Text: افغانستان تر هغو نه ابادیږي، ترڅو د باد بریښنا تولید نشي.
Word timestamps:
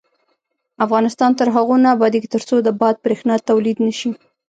افغانستان 0.85 1.31
تر 1.39 1.47
هغو 1.55 1.75
نه 1.83 1.89
ابادیږي، 1.95 2.27
ترڅو 2.35 2.55
د 2.61 2.69
باد 2.79 2.95
بریښنا 3.03 3.35
تولید 3.49 3.77
نشي. 3.85 4.11